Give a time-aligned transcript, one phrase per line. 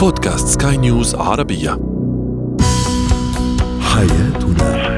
[0.00, 1.78] بودكاست سكاي نيوز عربية.
[3.80, 4.90] حياتنا.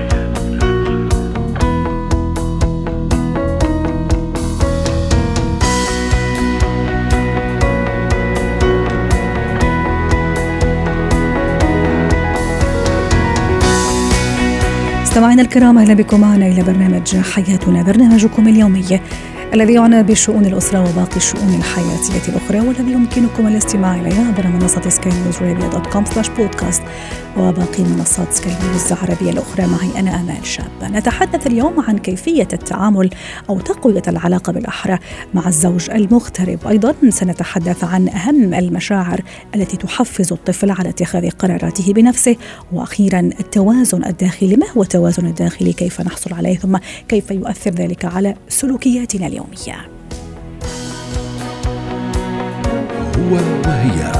[15.02, 16.20] مستمعينا الكرام أهلا بكم.
[16.20, 19.00] معنا إلى برنامج حياتنا برنامجكم اليومي.
[19.54, 25.12] الذي يعنى بشؤون الأسرة وباقي الشؤون الحياتية الأخرى والذي يمكنكم الاستماع إليه عبر منصة سكاي
[25.12, 26.82] نيوز dot com slash podcast
[27.36, 29.66] وباقي منصات سكاي نيوز العربية الأخرى.
[29.66, 30.70] معي أنا أمال شاب.
[30.82, 33.10] نتحدث اليوم عن كيفية التعامل
[33.50, 34.98] أو تقوية العلاقة بالأحرى
[35.34, 36.66] مع الزوج المغترب.
[36.66, 39.20] أيضا سنتحدث عن أهم المشاعر
[39.54, 42.36] التي تحفز الطفل على اتخاذ قراراته بنفسه.
[42.72, 44.56] وأخيرا التوازن الداخلي.
[44.56, 46.76] ما هو التوازن الداخلي؟ كيف نحصل عليه؟ ثم
[47.08, 49.88] كيف يؤثر ذلك على سلوكياتنا اليوم؟ اليومية
[53.18, 53.34] هو
[53.66, 54.12] وهي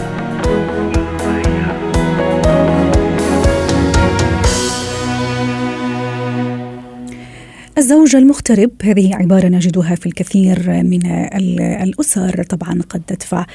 [7.79, 11.07] الزوج المغترب هذه عبارة نجدها في الكثير من
[11.83, 12.43] الأسر.
[12.43, 13.47] طبعا قد تدفع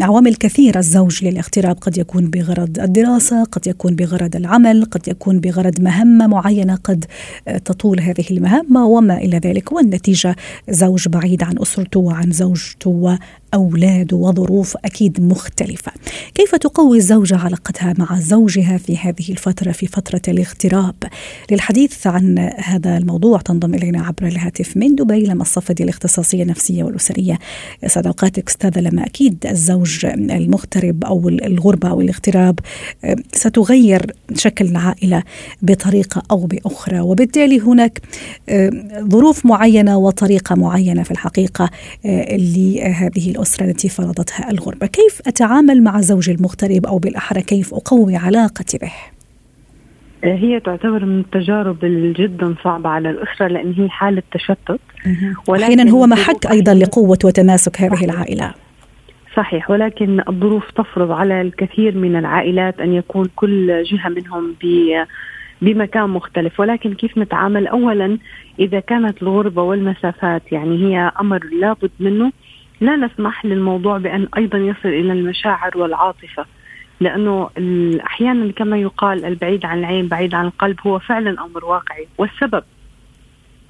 [0.00, 0.78] عوامل كثيرة.
[0.78, 6.74] الزوج للاغتراب قد يكون بغرض الدراسة قد يكون بغرض العمل قد يكون بغرض مهمة معينة
[6.74, 7.04] قد
[7.48, 9.72] آه، تطول هذه المهمة وما إلى ذلك.
[9.72, 10.36] والنتيجة
[10.70, 13.18] زوج بعيد عن أسرته وعن زوجته
[13.54, 15.92] أولاد وظروف أكيد مختلفة.
[16.34, 20.94] كيف تقوي الزوجة علاقتها مع زوجها في هذه الفترة في فترة الاغتراب؟
[21.50, 25.26] للحديث عن هذا الموضوع تنضم إلينا عبر الهاتف من دبي.
[25.26, 27.38] لما الصفدي الاختصاصية النفسية والأسرية
[27.82, 32.58] يسعد أوقاتك أستاذة لما أكيد الزوج المغترب أو الغربة أو الاغتراب
[33.32, 35.22] ستغير شكل العائلة
[35.62, 37.00] بطريقة أو بأخرى.
[37.00, 38.00] وبالتالي هناك
[38.98, 41.70] ظروف معينة وطريقة معينة في الحقيقة
[42.04, 44.86] لهذه الأسرة الأسرة التي فرضتها الغربة.
[44.86, 48.92] كيف أتعامل مع زوجي المغترب أو بالأحرى؟ كيف أقوي علاقتي به؟
[50.24, 51.78] هي تعتبر من التجارب
[52.16, 54.80] جدا صعبة على الأسرة لأن هي حالة تشتت.
[55.50, 58.54] أحيانا هو محك أيضا لقوة وتماسك هذه العائلة.
[59.36, 64.54] صحيح ولكن الظروف تفرض على الكثير من العائلات أن يكون كل جهة منهم
[65.62, 66.60] بمكان مختلف.
[66.60, 68.18] ولكن كيف نتعامل؟ أولا
[68.58, 72.32] إذا كانت الغربة والمسافات يعني هي أمر لابد منه
[72.80, 76.44] لا نسمح للموضوع بأن أيضا يصل إلى المشاعر والعاطفة.
[77.02, 77.50] لأنه
[78.06, 82.06] أحيانا كما يقال البعيد عن العين بعيد عن القلب هو فعلا أمر واقعي.
[82.18, 82.62] والسبب؟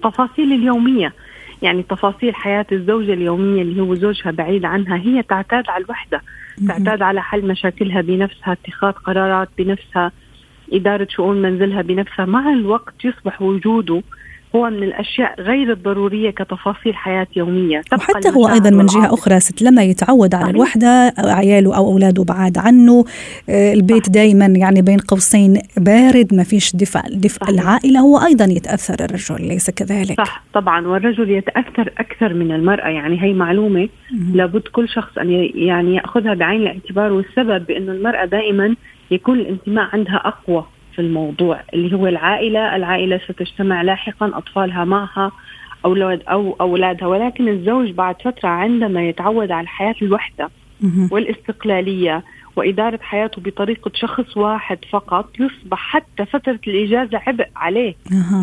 [0.03, 1.12] تفاصيل اليومية.
[1.62, 6.22] يعني تفاصيل حياة الزوجة اليومية اللي هو زوجها بعيد عنها هي تعتاد على الوحدة.
[6.69, 10.12] تعتاد على حل مشاكلها بنفسها اتخاذ قرارات بنفسها
[10.72, 12.25] إدارة شؤون منزلها بنفسها.
[12.25, 14.03] مع الوقت يصبح وجوده
[14.56, 17.82] هو من الأشياء غير الضرورية كتفاصيل حياة يومية.
[17.92, 22.58] وحتى هو أيضا من جهة أخرى ست لما يتعود على الوحدة عياله أو أولاده بعاد
[22.58, 23.04] عنه
[23.48, 29.04] آه، البيت دائما يعني بين قوسين بارد ما فيش دفء دفء العائله هو أيضا يتأثر
[29.04, 30.20] الرجل ليس كذلك.
[30.20, 32.88] صح طبعا والرجل يتأثر أكثر من المرأة.
[32.88, 33.88] يعني هي معلومة
[34.34, 38.74] لابد كل شخص أن يعني يأخذها بعين الاعتبار والسبب بانه المرأة دائما
[39.10, 40.64] يكون الانتماء عندها أقوى.
[40.92, 45.32] في الموضوع اللي هو العائلة العائلة ستجتمع لاحقا أطفالها معها
[45.84, 47.08] أولاد أو أولادها.
[47.08, 50.50] ولكن الزوج بعد فترة عندما يتعود على الحياة الوحدة
[51.10, 52.22] والاستقلالية
[52.56, 57.94] وإدارة حياته بطريقة شخص واحد فقط يصبح حتى فترة الإجازة عبء عليه.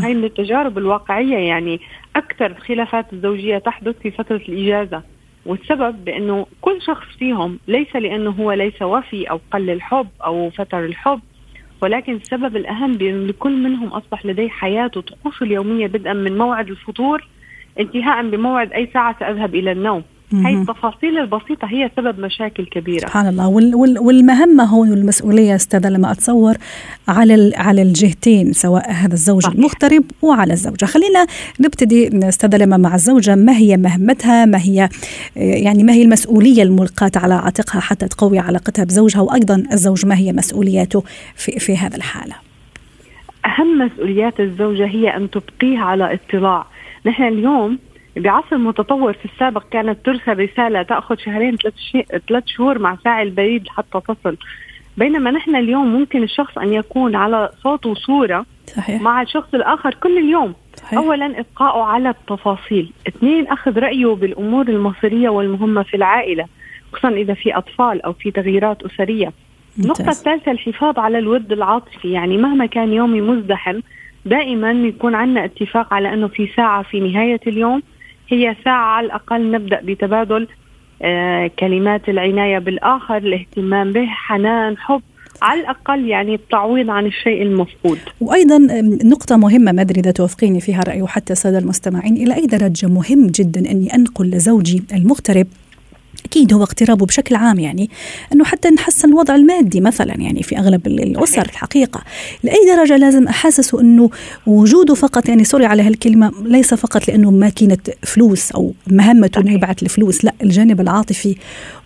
[0.04, 1.38] هاي من التجارب الواقعية.
[1.38, 1.80] يعني
[2.16, 5.02] أكثر الخلافات الزوجية تحدث في فترة الإجازة.
[5.46, 10.86] والسبب بأنه كل شخص فيهم ليس لأنه هو ليس وفي أو قل الحب أو فتر
[10.86, 11.20] الحب
[11.82, 17.28] ولكن السبب الأهم بأن لكل منهم أصبح لديه حياته طقوسه اليومية بدءا من موعد الفطور
[17.80, 20.04] انتهاء بموعد أي ساعة سأذهب إلى النوم.
[20.34, 23.00] هاي التفاصيل البسيطة هي سبب مشاكل كبيرة.
[23.00, 23.48] سبحان الله.
[24.02, 26.56] والمهمة هون والمسؤولية أستاذة لما أتصور
[27.08, 29.56] على على الجهتين سواء هذا الزوج صحيح.
[29.56, 30.86] المغترب وعلى الزوجة.
[30.86, 31.26] خلينا
[31.60, 34.90] نبتدي أستاذة لما مع الزوجة ما هي مهمتها؟ ما هي
[35.36, 40.34] يعني ما هي المسؤولية الملقاة على عاتقها حتى تقوي علاقتها بزوجها؟ وأيضا الزوج ما هي
[40.34, 41.04] مسؤولياته
[41.36, 42.36] في, في هذا الحالة؟
[43.46, 46.66] أهم مسؤوليات الزوجة هي أن تبقيها على اطلاع.
[47.06, 47.80] نحن اليوم
[48.18, 51.74] بعصر متطور في السابق كانت ترسل رسالة تأخذ شهرين ثلاث
[52.30, 54.38] ثلاث شهور مع فاعل بريد حتى تصل.
[54.98, 59.02] بينما نحن اليوم ممكن الشخص أن يكون على صوت وصورة صحيح.
[59.02, 60.54] مع الشخص الآخر كل اليوم.
[60.76, 61.00] صحيح.
[61.00, 62.92] أولا إبقاؤه على التفاصيل.
[63.08, 66.46] اثنين أخذ رأيه بالأمور المصيرية والمهمة في العائلة
[66.92, 69.32] خصوصا إذا في أطفال أو في تغييرات أسرية.
[69.80, 72.12] النقطة الثالثة الحفاظ على الود العاطفي.
[72.12, 73.80] يعني مهما كان يومي مزدحم
[74.26, 77.82] دائما يكون عندنا اتفاق على أنه في ساعة في نهاية اليوم
[78.30, 80.48] هي ساعة على الأقل نبدأ بتبادل
[81.02, 85.02] آه، كلمات العناية بالآخر الاهتمام به حنان حب
[85.42, 87.98] على الأقل يعني التعويض عن الشيء المفقود.
[88.22, 88.58] وأيضا
[89.04, 93.28] نقطة مهمة ما أدري إذا توافقيني فيها رأي وحتى السادة المستمعين إلى أي درجة مهم
[93.28, 95.48] جدا أني أنقل لزوجي المغترب؟
[96.30, 97.90] أكيد هو اقترابه بشكل عام يعني
[98.34, 102.02] إنه حتى نحسن الوضع المادي مثلا يعني في أغلب الأسر الحقيقة.
[102.44, 104.10] لأي درجة لازم أحسسه إنه
[104.48, 109.84] وجوده فقط يعني سوري على هالكلمة ليس فقط لأنه ماكينة فلوس أو مهمته إنه يبعث
[109.84, 111.36] الفلوس لا الجانب العاطفي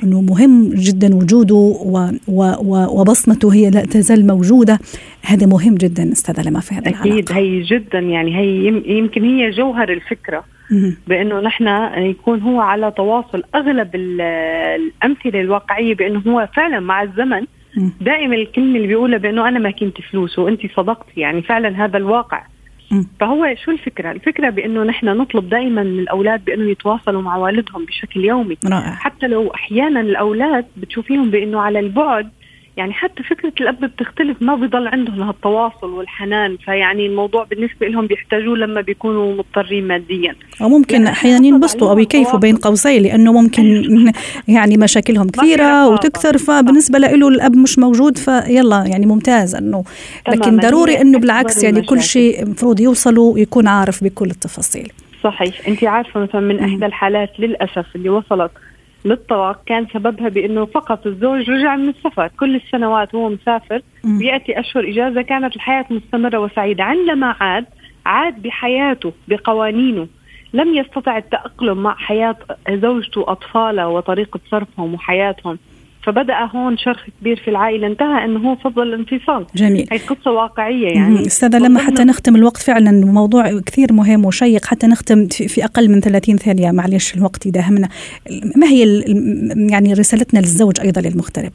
[0.04, 4.80] إنه مهم جدا وجوده و و و وبصمته هي لا تزال موجودة.
[5.22, 8.68] هذا مهم جدا استاذه لما في هذا أكيد هي جدا يعني هي
[8.98, 10.53] يمكن هي جوهر الفكرة.
[11.08, 11.68] بأنه نحن
[11.98, 17.46] يكون هو على تواصل أغلب الأمثلة الواقعية بأنه هو فعلا مع الزمن.
[18.02, 22.44] دائما الكلمة اللي بيقولها بأنه أنا ما كنت فلوس وأنت صدقتي يعني فعلا هذا الواقع.
[23.20, 28.26] فهو شو الفكرة؟ الفكرة بأنه نحن نطلب دائما من الأولاد بأنه يتواصلوا مع والدهم بشكل
[28.26, 28.58] يومي.
[28.66, 28.96] رائع.
[28.96, 32.30] حتى لو أحيانا الأولاد بتشوفيهم بأنه على البعد
[32.78, 36.58] يعني حتى فكرة الأب بتختلف ما بيضل عندهم هالتواصل والحنان.
[36.58, 40.36] فيعني الموضوع بالنسبة لهم بيحتاجوه لما بيكونوا مضطرين ماديا.
[40.62, 44.12] أو ممكن يعني أحيانا ينبسطوا أو يكيفوا بين قوسين لأنه ممكن
[44.48, 46.38] يعني مشاكلهم كثيرة وتكثر.
[46.38, 49.84] فبالنسبة له الأب مش موجود فيلا يعني ممتاز أنه.
[50.30, 54.92] لكن ضروري أنه بالعكس يعني كل شيء المفروض يوصلوا يكون عارف بكل التفاصيل.
[55.24, 55.68] صحيح.
[55.68, 58.52] انت عارفة مثلا من إحدى الحالات للأسف اللي وصلت
[59.06, 62.28] للطلاق كان سببها بأنه فقط الزوج رجع من السفر.
[62.40, 66.84] كل السنوات وهو مسافر بيأتي أشهر إجازة كانت الحياة مستمرة وسعيدة.
[66.84, 67.66] عندما عاد
[68.06, 70.08] عاد بحياته بقوانينه.
[70.54, 72.36] لم يستطع التأقلم مع حياة
[72.70, 75.58] زوجته واطفاله وطريقة صرفهم وحياتهم.
[76.04, 79.46] فبدأ هون شرخ كبير في العائلة انتهى إنه هو فضل الانفصال.
[79.56, 79.88] جميل.
[79.92, 81.26] هي قصه واقعية يعني.
[81.26, 86.00] أستاذة لما حتى نختم الوقت فعلا موضوع كثير مهم وشيق حتى نختم في أقل من
[86.00, 86.72] 30 ثانية.
[86.72, 87.90] معلش الوقت يداهمنا.
[88.56, 89.04] ما هي
[89.72, 91.52] يعني رسالتنا للزوج أيضا للمغترب؟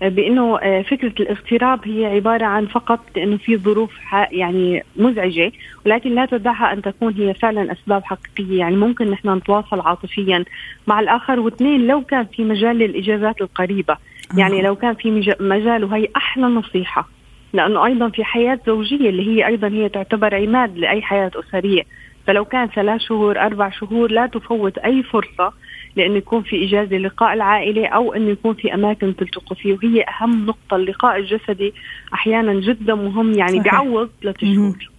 [0.00, 3.90] بأنه آه، فكرة الاغتراب هي عبارة عن فقط إنه في ظروف
[4.32, 5.52] يعني مزعجة
[5.86, 8.58] ولكن لا تدعها أن تكون هي فعلا أسباب حقيقية.
[8.58, 10.44] يعني ممكن نحن نتواصل عاطفيا
[10.86, 13.96] مع الآخر واثنين لو كان في مجال للإجازات القريبة.
[14.36, 17.08] يعني لو كان في مجال وهي أحلى نصيحة.
[17.52, 21.82] لأنه أيضا في حياة زوجية اللي هي أيضا هي تعتبر عماد لأي حياة أسرية.
[22.26, 25.52] فلو كان ثلاث شهور أربع شهور لا تفوت أي فرصة
[25.96, 29.72] لأنه يكون في إجازة لقاء العائلة أو انه يكون في أماكن تلتقوا فيه.
[29.72, 31.72] وهي أهم نقطة اللقاء الجسدي
[32.14, 33.62] أحيانا جدا مهم يعني صحيح.
[33.62, 34.90] بيعوض ثلاث شهور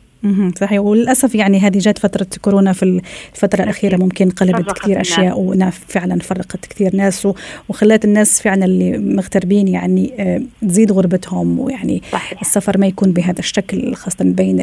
[0.55, 0.79] صحيح.
[0.79, 3.01] وللأسف يعني هذه جات فترة كورونا في
[3.35, 7.27] الفترة الأخيرة ممكن قلبت كثير أشياء وفعلا فرقت كثير ناس
[7.69, 11.59] وخلت الناس فعلا اللي مغتربين يعني آه، تزيد غربتهم.
[11.59, 12.41] ويعني صحيح.
[12.41, 14.59] السفر ما يكون بهذا الشكل خاصة بين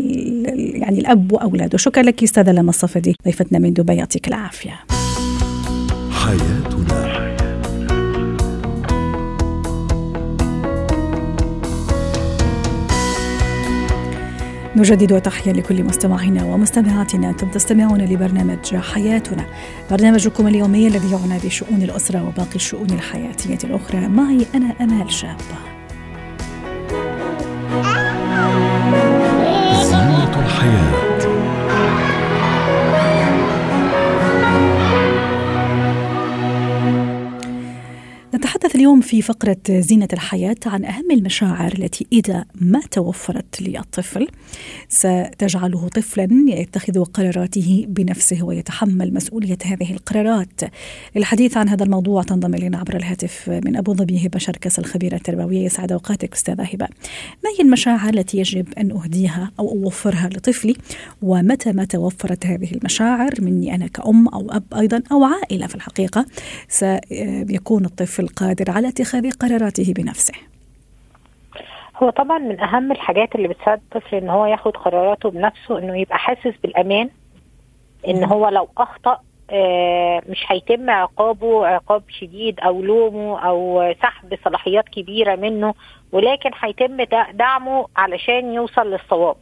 [0.83, 1.79] يعني الأب وأولاده.
[1.79, 4.81] شكرا لك أستاذة لما الصفدي ضيفتنا من دبي يعطيك العافية.
[6.29, 7.29] حياتنا.
[14.77, 19.47] نجدد تحية لكل مستمعينا ومستمعاتنا أنتم تستمعون لبرنامج حياتنا.
[19.91, 24.09] برنامجكم اليومي الذي يعنى بشؤون الأسرة وباقي الشؤون الحياتية الأخرى.
[24.09, 25.59] معي أنا أمال شابة
[29.83, 31.08] زينة الحياة.
[38.89, 44.29] اليوم في فقرة زينة الحياة عن أهم المشاعر التي إذا ما توفرت للطفل
[44.89, 50.61] ستجعله طفلا يتخذ قراراته بنفسه ويتحمل مسؤولية هذه القرارات.
[51.17, 55.65] للحديث عن هذا الموضوع تنضم إلينا عبر الهاتف من أبو ظبي هبة شركس الخبيرة التربوية.
[55.65, 56.89] يسعد أوقاتك أستاذة هبة.
[57.45, 60.77] ما هي المشاعر التي يجب أن أهديها أو أوفرها لطفلي؟
[61.23, 66.27] ومتى ما توفرت هذه المشاعر مني أنا كأم أو أب أيضا أو عائلة في الحقيقة
[66.69, 70.35] سيكون الطفل القادر على اتخاذ قراراته بنفسه.
[72.03, 76.19] هو طبعا من أهم الحاجات اللي بتساعد الطفل إن هو ياخد قراراته بنفسه إنه يبقى
[76.19, 77.11] حاسس بالأمان
[78.09, 79.21] إن هو لو أخطأ
[79.51, 85.75] آه، مش هيتم عقابه عقاب شديد أو لومه أو سحب صلاحيات كبيرة منه
[86.13, 89.37] ولكن هيتم دعمه علشان يوصل للصواب.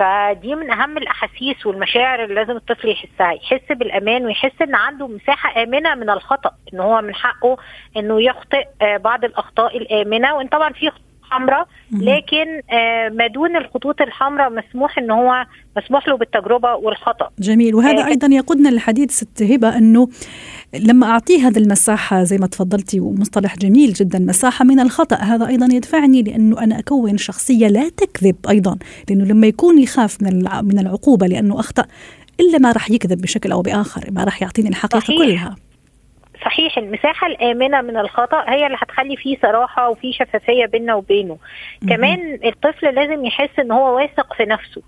[0.00, 5.62] فدي من أهم الأحاسيس والمشاعر اللي لازم الطفل يحسها يحس بالأمان ويحس إن عنده مساحة
[5.62, 7.56] آمنة من الخطأ إن هو من حقه
[7.96, 10.34] إنه يخطئ آه، بعض الأخطاء الآمنة.
[10.34, 10.86] وإن طبعا في
[11.30, 15.46] حمراء لكن آه، ما دون الخطوط الحمراء مسموح إن هو
[15.76, 17.30] مسموح له بالتجربة والخطأ.
[17.38, 17.74] جميل.
[17.74, 20.08] وهذا آه، أيضا يقودنا للحديث ست هبة إنه
[20.74, 25.16] لما أعطيه هذه المساحة زي ما تفضلتي ومصطلح جميل جدا مساحة من الخطأ.
[25.16, 28.76] هذا أيضا يدفعني لأنه أنا أكون شخصية لا تكذب أيضا
[29.08, 31.84] لأنه لما يكون يخاف من من العقوبة لأنه أخطأ
[32.40, 35.18] إلا ما راح يكذب بشكل أو بآخر ما راح يعطيني الحقيقة صحيح.
[35.18, 35.56] كلها.
[36.44, 41.38] صحيح المساحة الآمنة من الخطأ هي اللي هتخلي فيه صراحة وفي شفافية بيننا وبينه.
[41.88, 44.82] كمان الطفل لازم يحس إن هو واثق في نفسه.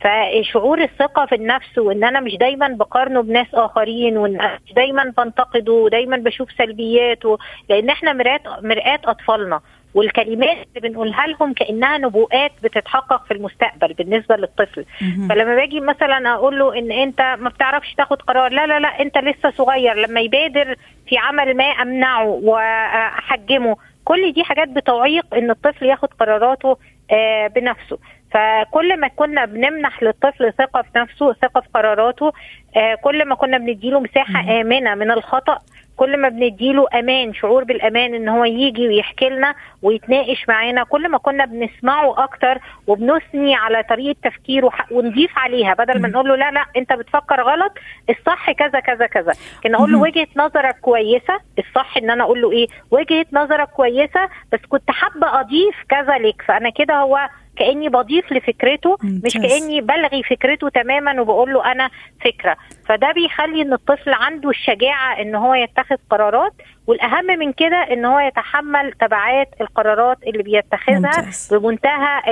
[0.00, 5.72] فشعور الثقة في النفس وإن أنا مش دايما بقارنه بناس آخرين وإن مش دايما بنتقده
[5.72, 7.38] ودايما بشوف سلبياته
[7.68, 9.60] لأن إحنا مرآة مرآة أطفالنا.
[9.94, 14.84] والكلمات اللي بنقولها لهم كأنها نبوءات بتتحقق في المستقبل بالنسبة للطفل.
[15.28, 19.18] فلما باجي مثلا أقول له إن أنت ما بتعرفش تاخد قرار لا لا لا أنت
[19.18, 20.76] لسه صغير لما يبادر
[21.08, 23.76] في عمل ما أمنعه وأحجمه.
[24.04, 26.76] كل دي حاجات بتعيق إن الطفل ياخد قراراته
[27.12, 27.98] آه بنفسه.
[28.30, 32.32] فكل ما كنا بنمنح للطفل ثقة في نفسه ثقة في قراراته
[32.76, 35.58] آه كل ما كنا بنديله مساحة آمنة من الخطأ
[35.96, 41.18] كل ما بنديله أمان شعور بالأمان إن هو يجي ويحكي لنا ويتناقش معانا كل ما
[41.18, 46.64] كنا بنسمعه أكتر وبنثني على طريقة تفكيره ونضيف عليها بدل ما نقول له لا لا
[46.76, 47.72] أنت بتفكر غلط
[48.10, 49.32] الصح كذا كذا كذا.
[49.62, 54.28] كنا أقول له وجهة نظرك كويسة الصح إن أنا أقول له إيه؟ وجهة نظرك كويسة
[54.52, 60.22] بس كنت حابة أضيف كذا لك فأنا كده هو كأني بضيف لفكرته مش كأني بلغي
[60.22, 61.90] فكرته تماما وبقول له أنا
[62.24, 62.56] فكرة
[62.88, 66.52] فده بيخلي إن الطفل عنده الشجاعة إن هو يتخذ قرارات
[66.86, 71.48] والأهم من كده إن هو يتحمل تبعات القرارات اللي بيتخذها ممتاز.
[71.54, 72.22] بمنتهى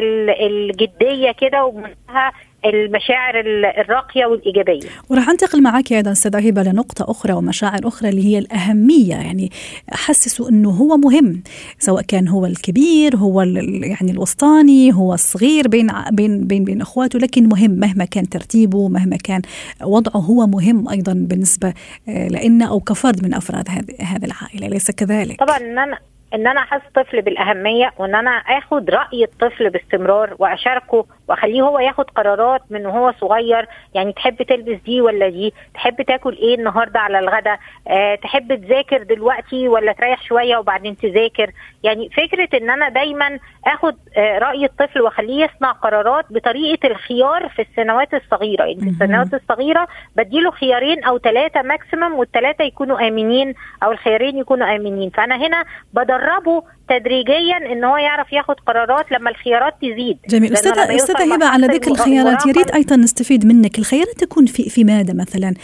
[0.47, 2.33] الجدية كده وبمنتهى
[2.65, 3.41] المشاعر
[3.81, 4.89] الراقية والإيجابية.
[5.11, 9.51] وراح أنتقل معك أيضا أستاذ هبة لنقطة أخرى ومشاعر أخرى اللي هي الأهمية يعني
[9.95, 11.43] احسسه إنه هو مهم
[11.79, 17.49] سواء كان هو الكبير هو يعني الوسطاني هو الصغير بين بين بين بين أخواته لكن
[17.49, 19.43] مهم مهما كان ترتيبه مهما كان
[19.83, 21.75] وضعه هو مهم أيضا بالنسبة
[22.09, 23.69] لنا أو كفرد من أفراد
[24.01, 25.99] هذه العائلة اليس كذلك؟ طبعا إن أنا
[26.35, 32.11] إن أنا أحس الطفل بالأهمية وإن أنا آخد رأي الطفل باستمرار وأشاركه واخليه هو ياخد
[32.11, 33.69] قرارات من وهو صغير.
[33.95, 37.59] يعني تحب تلبس دي ولا دي؟ تحب تاكل إيه النهارده على الغداء
[37.89, 41.51] أه تحب تذاكر دلوقتي ولا تريح شوية وبعدين تذاكر؟
[41.83, 47.63] يعني فكرة إن أنا دايما آخد أه رأي الطفل وأخليه يصنع قرارات بطريقة الخيار في
[47.63, 48.65] السنوات الصغيرة.
[48.65, 54.77] يعني في السنوات الصغيرة بديله خيارين أو ثلاثة ماكسيمم والثلاثه يكونوا آمنين أو الخيارين يكونوا
[54.77, 55.11] آمنين.
[55.11, 56.63] فأنا هنا بدربه
[56.99, 60.19] تدريجيا إن هو يعرف ياخد قرارات لما الخيارات تزيد.
[60.29, 60.53] جميل.
[60.53, 63.79] أستاذة أستاذة هبة على ذكر الخيارات يا ريت أيضا نستفيد منك.
[63.79, 65.55] الخيارات تكون في في ماذا مثلا؟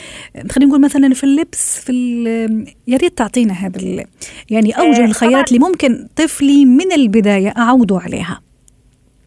[0.51, 1.93] خلينا نقول مثلا في اللبس في
[2.87, 4.05] يا ريت تعطينا هذا
[4.51, 8.41] يعني أوجه الخيارات اللي ممكن طفلي من البداية أعوده عليها.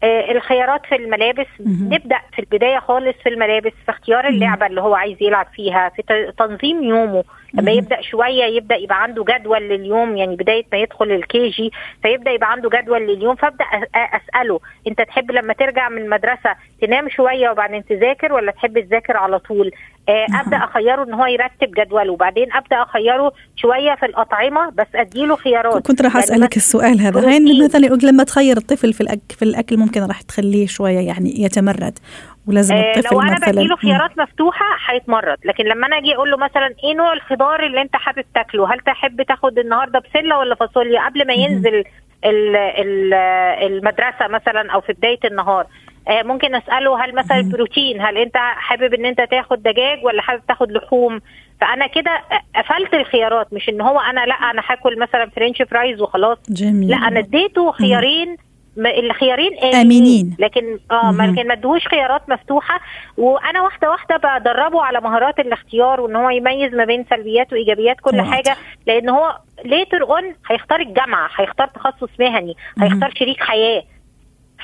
[0.04, 1.46] الخيارات في الملابس.
[1.66, 6.02] نبدأ في البداية خالص في الملابس في اختيار اللعبة اللي هو عايز يلعب فيها في
[6.38, 7.24] تنظيم يومه.
[7.54, 11.70] لما يبدأ شوية يبدأ يبقى عنده جدول لليوم يعني بداية ما يدخل الكي جي
[12.02, 13.34] فيبدأ يبقى عنده جدول لليوم.
[13.36, 19.16] فأبدأ أسأله أنت تحب لما ترجع من المدرسة تنام شوية وبعدين تذاكر ولا تحب تذاكر
[19.16, 19.70] على طول؟
[20.08, 22.12] أبدأ أخيره إن هو يرتب جدوله.
[22.12, 25.86] وبعدين أبدأ أخيره شوية في الأطعمة بس أديله خيارات.
[25.86, 27.30] كنت راح أسألك يعني السؤال هذا.
[27.30, 31.98] هين مثلا لما تخير الطفل في الاكل في الأكل ممكن راح تخليه شوية يعني يتمرد
[32.46, 35.38] ولازم الطفل لو أنا بديله خيارات مفتوحة هيتمرد.
[35.44, 38.80] لكن لما أنا أجي أقول له مثلا إيه نوع الخضار اللي أنت حابب تاكله؟ هل
[38.80, 41.84] تحب تاخد النهارده بسلة ولا فاصوليا قبل ما ينزل
[42.24, 43.14] ال ال
[43.62, 48.94] المدرسة مثلا أو في بداية النهار؟ آه ممكن أسأله هل مثلا البروتين هل أنت حابب
[48.94, 51.20] إن أنت تاخد دجاج ولا حابب تاخد لحوم؟
[51.60, 52.20] فأنا كده
[52.56, 56.38] قفلت الخيارات مش إن هو أنا لأ أنا هاكل مثلا فرنش فرايز وخلاص.
[56.48, 56.88] جميل.
[56.90, 58.36] لأ أنا اديته خيارين
[58.78, 60.36] الخيارين آمنين, آمنين.
[60.38, 62.80] لكن آه لكن ما ادوش خيارات مفتوحة.
[63.16, 68.16] وأنا واحدة واحدة بدربه على مهارات الاختيار وإن هو يميز ما بين سلبيات وإيجابيات كل
[68.16, 68.30] واضح.
[68.30, 68.56] حاجة.
[68.86, 73.82] لأن هو later on هيختار الجامعة هيختار تخصص مهني هيختار شريك حياة.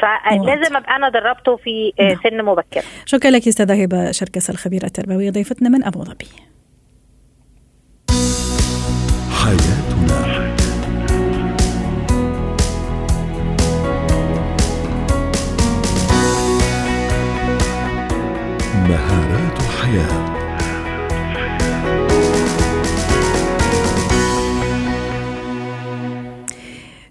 [0.00, 2.82] فلازم أبقى أنا دربته في سن مبكر.
[3.06, 6.26] شكرا لك أستاذة هبة شركس الخبيرة التربوية ضيفتنا من أبو ظبي.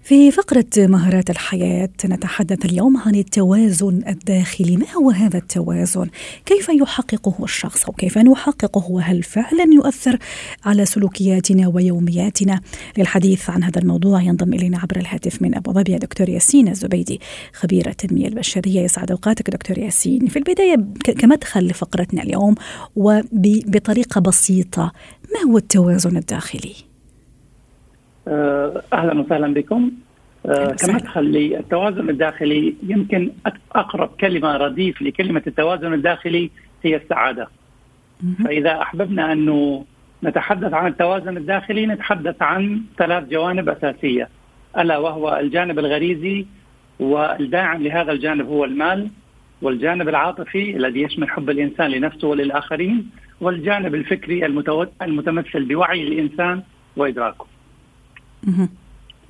[0.08, 6.08] في فقرة مهارات الحياة نتحدث اليوم عن التوازن الداخلي ما هو هذا التوازن؟
[6.46, 10.18] كيف يحققه الشخص وكيف نحققه وهل فعلا يؤثر
[10.64, 12.60] على سلوكياتنا ويومياتنا؟
[12.98, 17.20] للحديث عن هذا الموضوع ينضم إلينا عبر الهاتف من أبو ظبي دكتور ياسين الزبيدي
[17.52, 20.76] خبير التنمية البشرية يسعد أوقاتك دكتور ياسين في البداية
[21.18, 22.54] كمدخل لفقرتنا اليوم
[22.96, 24.92] وبطريقة بسيطة
[25.34, 26.87] ما هو التوازن الداخلي؟
[28.92, 29.90] أهلا وسهلا بكم.
[30.86, 33.30] كمدخل للتوازن الداخلي يمكن
[33.74, 36.50] أقرب كلمة رديف لكلمة التوازن الداخلي
[36.82, 37.48] هي السعادة.
[38.44, 39.84] فإذا أحببنا أنه
[40.24, 44.28] نتحدث عن التوازن الداخلي نتحدث عن ثلاث جوانب أساسية.
[44.78, 46.46] ألا وهو الجانب الغريزي
[47.00, 49.08] والداعم لهذا الجانب هو المال
[49.62, 54.46] والجانب العاطفي الذي يشمل حب الإنسان لنفسه وللآخرين والجانب الفكري
[55.02, 56.62] المتمثل بوعي الإنسان
[56.96, 57.46] وإدراكه.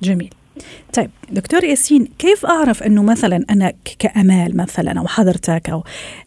[0.01, 0.29] جميل.
[0.93, 5.83] طيب دكتور ياسين كيف أعرف إنه مثلا أنا كأمال مثلا أو حضرتك أو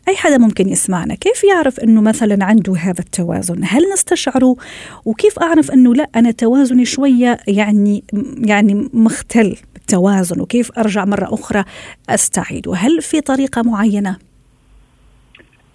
[0.09, 4.57] أي حدا ممكن يسمعنا؟ كيف يعرف إنه مثلا عنده هذا التوازن؟ هل نستشعره؟
[5.05, 8.05] وكيف أعرف إنه لا أنا توازني شوية يعني
[8.39, 11.65] يعني مختل التوازن وكيف أرجع مرة أخرى
[12.09, 14.17] أستعيد؟ وهل في طريقة معينة؟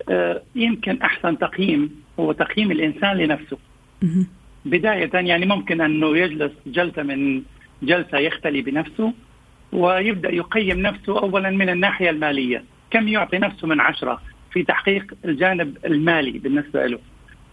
[0.09, 3.57] آه، يمكن أحسن تقييم هو تقييم الإنسان لنفسه.
[4.65, 7.41] بداية يعني ممكن أنه يجلس جلسة من
[7.83, 9.13] جلسة يختلي بنفسه
[9.73, 12.63] ويبدأ يقيم نفسه اولا من الناحية المالية.
[12.91, 14.21] كم يعطي نفسه من عشرة
[14.53, 16.99] في تحقيق الجانب المالي بالنسبة له؟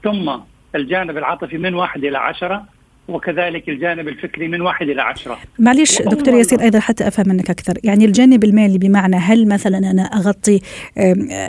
[0.04, 0.32] ثم
[0.74, 2.64] الجانب العاطفي من واحد إلى عشرة
[3.08, 5.38] وكذلك الجانب الفكري من واحد إلى عشرة.
[5.58, 7.74] معلش دكتور ياسين أيضا حتى أفهم منك أكثر.
[7.84, 10.60] يعني الجانب المالي بمعنى هل مثلا أنا أغطي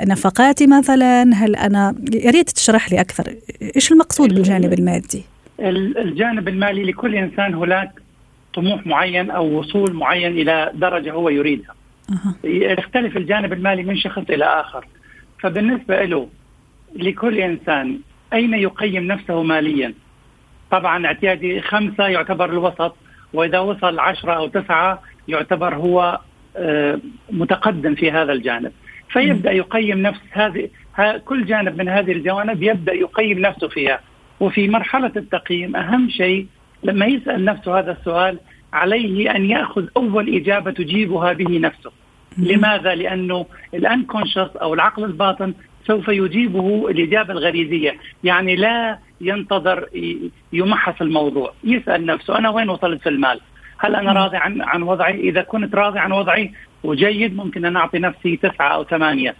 [0.08, 3.36] نفقاتي مثلا؟ هل أنا يا ريت تشرح لي أكثر.
[3.76, 5.24] إيش المقصود بالجانب المادي؟
[5.60, 7.92] الجانب المالي لكل إنسان هناك
[8.54, 11.76] طموح معين أو وصول معين إلى درجة هو يريدها.
[12.10, 12.48] أه.
[12.48, 14.88] يختلف الجانب المالي من شخص إلى آخر.
[15.40, 16.30] فبالنسبة له
[16.96, 18.00] لكل إنسان
[18.34, 19.94] أين يقيم نفسه ماليا؟
[20.72, 22.96] طبعا اعتيادي خمسة يعتبر الوسط
[23.34, 26.20] وإذا وصل عشرة أو تسعة يعتبر هو
[26.58, 27.00] آه،
[27.32, 28.72] متقدم في هذا الجانب.
[29.10, 30.70] فيبدأ يقيم نفس هذه
[31.26, 34.00] كل جانب من هذه الجوانب يبدأ يقيم نفسه فيها
[34.40, 36.48] وفي مرحلة التقييم أهم شيء
[36.84, 38.40] لما يسأل نفسه هذا السؤال
[38.74, 41.92] عليه أن يأخذ أول إجابة تجيبها به نفسه.
[42.38, 45.54] لماذا؟ لأنه الأنكونشس أو العقل الباطن
[45.88, 47.96] سوف يجيبه الإجابة الغريزية.
[48.24, 49.86] يعني لا ينتظر
[50.54, 51.54] يمحص الموضوع.
[51.64, 53.40] يسأل نفسه أنا وين وصلت في المال؟
[53.78, 56.52] هل أنا راضي عن عن وضعي؟ إذا كنت راضي عن وضعي
[56.84, 59.36] وجيد ممكن أن أعطي نفسي تسعة أو ثمانية.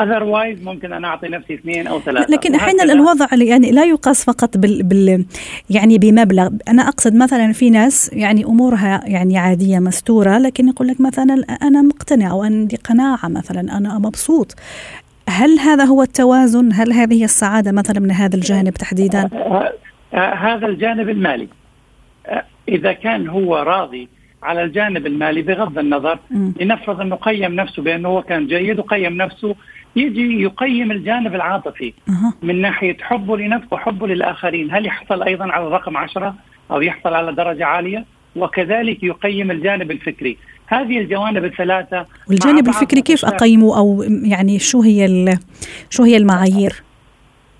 [0.00, 2.32] اذروايز ممكن أنا أعطي نفسي اثنين أو ثلاثة.
[2.32, 5.24] لكن أحيانا الوضع يعني لا يقاس فقط بال, بال
[5.70, 6.48] يعني بمبلغ.
[6.68, 11.82] أنا أقصد مثلا في ناس يعني أمورها يعني عادية مستورة لكن يقول لك مثلا أنا
[11.82, 14.54] مقتنع أو عندي قناعة مثلا أنا مبسوط.
[15.28, 19.72] هل هذا هو التوازن؟ هل هذه السعادة مثلا من هذا الجانب تحديدا؟ آه،
[20.14, 21.48] آه، هذا الجانب المالي.
[22.26, 24.08] آه، إذا كان هو راضي
[24.42, 29.54] على الجانب المالي بغض النظر لنفرض أنه قيم نفسه بأنه هو كان جيد وقيم نفسه
[29.96, 31.92] يجي يقيم الجانب العاطفي
[32.42, 36.34] من ناحية حبه لنفسه وحبه للآخرين، هل يحصل أيضا على الرقم عشرة
[36.70, 38.04] أو يحصل على درجة عالية؟
[38.36, 45.34] وكذلك يقيم الجانب الفكري، هذه الجوانب الثلاثة والجانب الفكري كيف أقيمه أو يعني شو هي
[45.90, 46.82] شو هي المعايير؟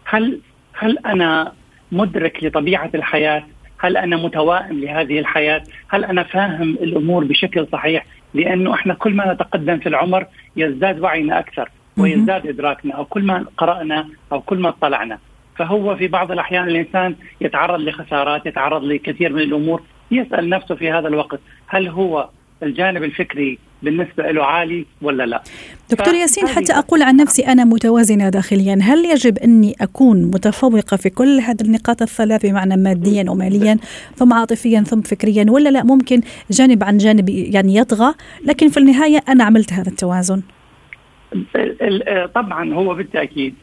[0.05, 0.41] هل
[0.79, 1.53] هل أنا
[1.93, 3.45] مدرك لطبيعة الحياة؟
[3.79, 9.33] هل أنا متوائم لهذه الحياة؟ هل أنا فاهم الأمور بشكل صحيح؟ لأنه إحنا كل ما
[9.33, 14.69] نتقدم في العمر يزداد وعينا أكثر، ويزداد إدراكنا أو كل ما قرأنا أو كل ما
[14.69, 15.19] اطلعنا.
[15.57, 21.09] فهو في بعض الأحيان الإنسان يتعرض لخسارات يتعرض لكثير من الأمور يسأل نفسه في هذا
[21.09, 22.29] الوقت هل هو
[22.63, 25.43] الجانب الفكري بالنسبة له عالي ولا لا.
[25.91, 28.79] دكتور ياسين حتى أقول عن نفسي أنا متوازنة داخليا.
[28.83, 33.79] هل يجب أني أكون متفوقة في كل هذه النقاط الثلاث بمعنى ماديا وماليا
[34.17, 39.23] ثم عاطفيا ثم فكريا ولا لا؟ ممكن جانب عن جانب يعني يطغى لكن في النهاية
[39.29, 40.43] أنا عملت هذا التوازن.
[42.35, 43.55] طبعا هو بالتأكيد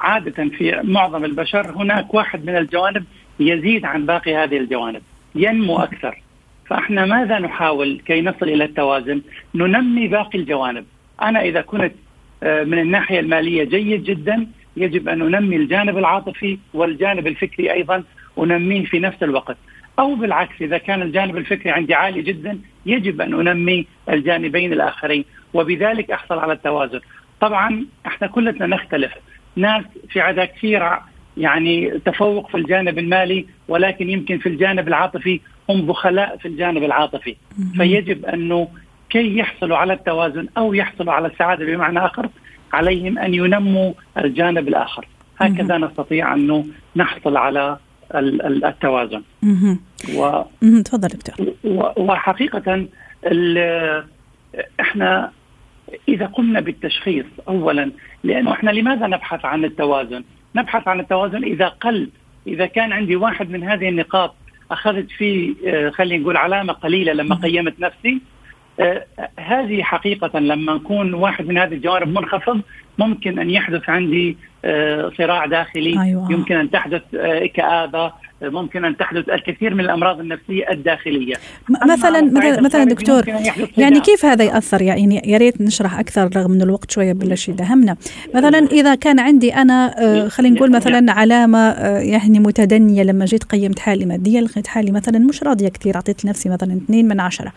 [0.00, 3.04] عادة في معظم البشر هناك واحد من الجوانب
[3.40, 5.02] يزيد عن باقي هذه الجوانب
[5.34, 6.22] ينمو أكثر.
[6.66, 9.22] فإحنا ماذا نحاول كي نصل إلى التوازن؟
[9.54, 10.84] ننمي باقي الجوانب،
[11.22, 11.92] أنا إذا كنت
[12.42, 18.04] آه، من الناحية المالية جيد جدا يجب أن ننمي الجانب العاطفي والجانب الفكري أيضا
[18.36, 19.56] ونميه في نفس الوقت،
[19.98, 25.24] أو بالعكس إذا كان الجانب الفكري عندي عالي جدا يجب أن أنمي الجانبين الآخرين.
[25.54, 27.00] وبذلك أحصل على التوازن.
[27.40, 29.12] طبعا إحنا كلنا نختلف،
[29.56, 30.90] ناس في عدد كثير
[31.36, 37.36] يعني تفوق في الجانب المالي ولكن يمكن في الجانب العاطفي هم بخلاء في الجانب العاطفي.
[37.76, 38.68] فيجب أنه
[39.10, 42.28] كي يحصلوا على التوازن أو يحصلوا على السعادة بمعنى آخر
[42.72, 45.06] عليهم أن ينموا الجانب الآخر.
[45.40, 47.76] هكذا نستطيع انه نحصل على
[48.14, 49.22] التوازن.
[50.16, 50.42] و
[50.84, 51.54] تفضل دكتور.
[51.96, 52.86] وحقيقة
[54.80, 55.30] إحنا
[56.08, 57.92] إذا قمنا بالتشخيص اولا
[58.24, 60.24] لأنه إحنا لماذا نبحث عن التوازن؟
[60.56, 62.08] نبحث عن التوازن إذا قل
[62.46, 64.34] إذا كان عندي واحد من هذه النقاط
[64.70, 68.20] أخذت فيه آه، خلينا نقول علامة قليلة لما قيمت نفسي
[68.80, 69.06] آه
[69.38, 72.60] هذه حقيقة لما نكون واحد من هذه الجوانب منخفض
[72.98, 76.32] ممكن أن يحدث عندي آه صراع داخلي أيوة.
[76.32, 77.02] يمكن أن تحدث
[77.54, 81.34] كآبة ممكن أن تحدث الكثير من الأمراض النفسية الداخلية.
[81.88, 83.28] مثلا مثلا مثلا دكتور
[83.76, 87.96] يعني كيف هذا يأثر؟ يعني يا ريت نشرح أكثر رغم إن الوقت شوية بلش يدهمنا
[88.34, 93.44] مثلا إذا كان عندي أنا آه، خلينا نقول مثلا علامة آه، يعني متدنية لما جيت
[93.44, 97.52] قيمت حالي ماديا لقيت حالي مثلا مش راضية كثير أعطيت لنفسي مثلا اثنين من عشرة.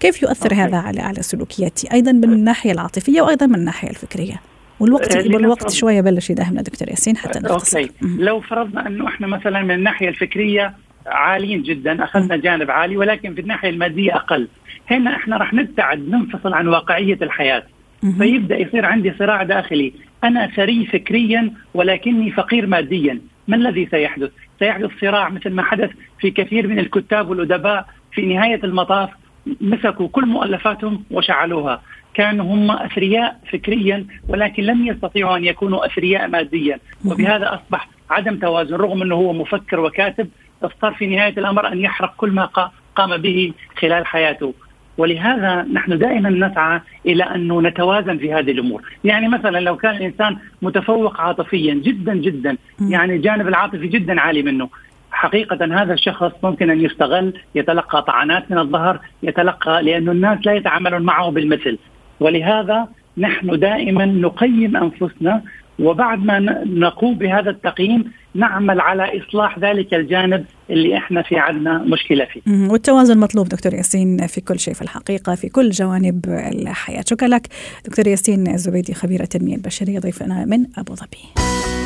[0.00, 4.49] كيف يؤثر هذا على على سلوكياتي؟ أيضا من الناحية العاطفية وأيضا من الناحية الفكرية.
[4.80, 7.92] والوقت والوقت شوية بلش يداهمنا دكتور ياسين حتى نختصر أوكي.
[8.02, 10.74] لو فرضنا إنه إحنا مثلا من الناحية الفكرية
[11.06, 14.48] عاليين جدا أخذنا جانب عالي ولكن في الناحية المادية أقل.
[14.90, 17.62] هنا إحنا راح نبتعد ننفصل عن واقعية الحياة.
[18.18, 19.92] فيبدأ يصير عندي صراع داخلي.
[20.24, 23.20] أنا ثري فكريا ولكني فقير ماديا.
[23.48, 25.90] ما الذي سيحدث؟ سيحدث صراع مثل ما حدث
[26.20, 29.10] في كثير من الكتاب والأدباء في نهاية المطاف
[29.60, 31.82] مسكوا كل مؤلفاتهم وشعلوها.
[32.20, 36.78] كانوا هم أثرياء فكريا ولكن لم يستطيعوا أن يكونوا أثرياء ماديا.
[37.04, 40.28] وبهذا أصبح عدم توازن رغم أنه هو مفكر وكاتب
[40.62, 42.44] اضطر في نهاية الأمر أن يحرق كل ما
[42.96, 44.54] قام به خلال حياته.
[44.98, 50.36] ولهذا نحن دائما نسعى إلى انه نتوازن في هذه الأمور، يعني مثلا لو كان الإنسان
[50.62, 54.68] متفوق عاطفيا جدا جدا يعني الجانب العاطفي جدا عالي منه،
[55.12, 61.02] حقيقة هذا الشخص ممكن أن يستغل يتلقى طعنات من الظهر يتلقى لأن الناس لا يتعاملون
[61.02, 61.78] معه بالمثل.
[62.20, 65.42] ولهذا نحن دائما نقيم أنفسنا
[65.78, 72.24] وبعد ما نقوم بهذا التقييم نعمل على إصلاح ذلك الجانب اللي إحنا في عندنا مشكلة
[72.24, 72.40] فيه.
[72.70, 77.04] والتوازن مطلوب دكتور ياسين في كل شيء في الحقيقة في كل جوانب الحياة.
[77.06, 77.46] شكرا لك
[77.86, 81.79] دكتور ياسين الزبيدي خبير التنمية البشرية ضيفنا من أبو ظبي.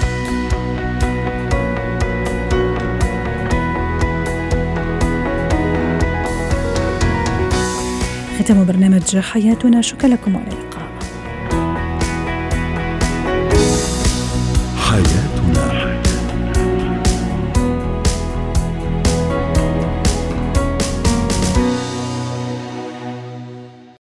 [8.45, 9.81] ختام برنامج حياتنا.
[9.81, 10.37] شكرا لكم.
[10.37, 10.74] اللقاء